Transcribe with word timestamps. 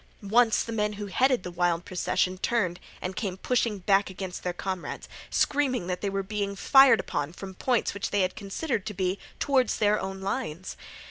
Once 0.31 0.63
the 0.63 0.71
men 0.71 0.93
who 0.93 1.05
headed 1.05 1.43
the 1.43 1.51
wild 1.51 1.85
procession 1.85 2.35
turned 2.39 2.79
and 3.03 3.15
came 3.15 3.37
pushing 3.37 3.77
back 3.77 4.09
against 4.09 4.41
their 4.41 4.51
comrades, 4.51 5.07
screaming 5.29 5.85
that 5.85 6.01
they 6.01 6.09
were 6.09 6.23
being 6.23 6.55
fired 6.55 6.99
upon 6.99 7.31
from 7.31 7.53
points 7.53 7.93
which 7.93 8.09
they 8.09 8.21
had 8.21 8.35
considered 8.35 8.83
to 8.83 8.95
be 8.95 9.19
toward 9.39 9.69
their 9.69 9.99
own 9.99 10.19
lines. 10.19 10.75